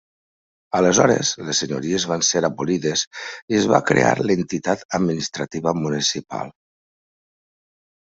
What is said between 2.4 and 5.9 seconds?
abolides i es va crear l'entitat administrativa